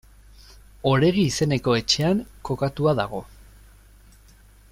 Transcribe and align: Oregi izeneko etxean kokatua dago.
Oregi 0.91 1.25
izeneko 1.31 1.75
etxean 1.81 2.25
kokatua 2.49 2.95
dago. 3.01 3.23